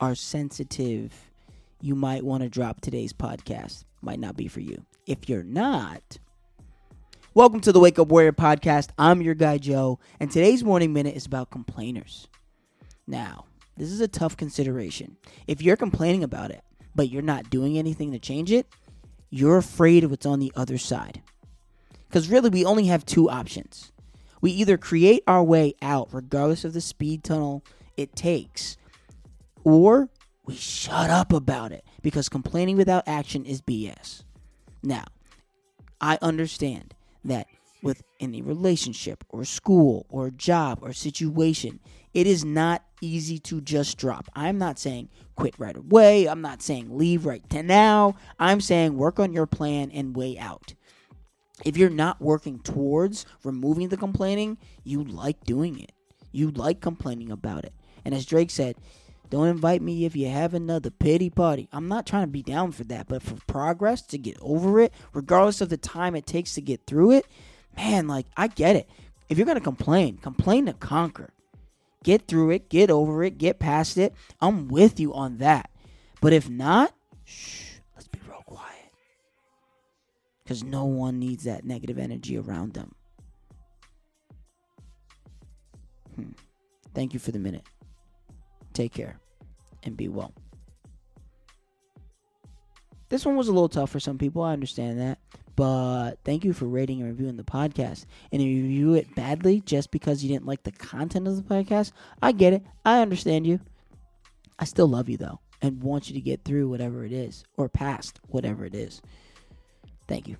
[0.00, 1.12] are sensitive,
[1.80, 3.84] you might want to drop today's podcast.
[4.02, 4.84] Might not be for you.
[5.06, 6.18] If you're not,
[7.34, 8.90] welcome to the Wake Up Warrior podcast.
[8.98, 12.28] I'm your guy, Joe, and today's morning minute is about complainers.
[13.06, 13.46] Now,
[13.76, 15.16] this is a tough consideration.
[15.46, 16.62] If you're complaining about it,
[16.94, 18.66] but you're not doing anything to change it,
[19.30, 21.22] you're afraid of what's on the other side.
[22.08, 23.92] Because really, we only have two options.
[24.40, 27.64] We either create our way out, regardless of the speed tunnel
[27.96, 28.76] it takes,
[29.66, 30.08] or
[30.44, 34.22] we shut up about it because complaining without action is BS.
[34.80, 35.06] Now,
[36.00, 37.48] I understand that
[37.82, 41.80] with any relationship or school or job or situation,
[42.14, 44.28] it is not easy to just drop.
[44.36, 46.28] I'm not saying quit right away.
[46.28, 48.14] I'm not saying leave right to now.
[48.38, 50.74] I'm saying work on your plan and way out.
[51.64, 55.90] If you're not working towards removing the complaining, you like doing it.
[56.30, 57.72] You like complaining about it.
[58.04, 58.76] And as Drake said,
[59.30, 61.68] don't invite me if you have another pity party.
[61.72, 64.92] I'm not trying to be down for that, but for progress to get over it,
[65.12, 67.26] regardless of the time it takes to get through it,
[67.76, 68.88] man, like I get it.
[69.28, 71.30] If you're gonna complain, complain to conquer.
[72.04, 74.14] Get through it, get over it, get past it.
[74.40, 75.70] I'm with you on that.
[76.20, 78.92] But if not, shh, let's be real quiet.
[80.44, 82.94] Because no one needs that negative energy around them.
[86.14, 86.30] Hmm.
[86.94, 87.66] Thank you for the minute.
[88.76, 89.18] Take care
[89.84, 90.34] and be well.
[93.08, 94.42] This one was a little tough for some people.
[94.42, 95.18] I understand that.
[95.54, 98.04] But thank you for rating and reviewing the podcast.
[98.30, 101.54] And if you review it badly just because you didn't like the content of the
[101.54, 102.64] podcast, I get it.
[102.84, 103.60] I understand you.
[104.58, 107.70] I still love you, though, and want you to get through whatever it is or
[107.70, 109.00] past whatever it is.
[110.06, 110.36] Thank you.